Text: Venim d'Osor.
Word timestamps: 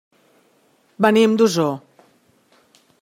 Venim 1.05 1.35
d'Osor. 1.41 1.71